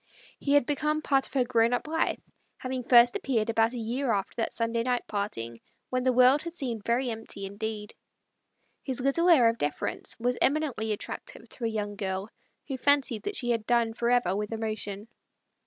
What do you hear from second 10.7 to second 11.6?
attractive